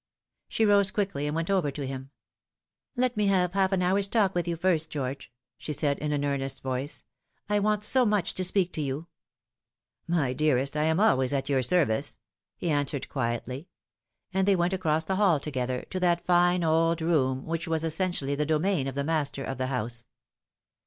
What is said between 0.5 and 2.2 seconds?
rose quickly and went over to him."